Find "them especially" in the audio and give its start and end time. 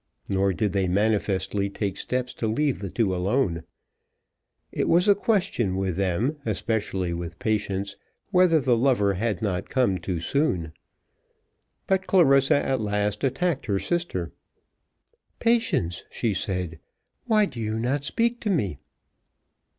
5.95-7.13